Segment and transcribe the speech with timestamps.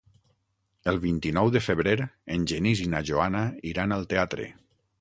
[0.93, 1.93] El vint-i-nou de febrer
[2.37, 4.49] en Genís i na Joana iran al teatre.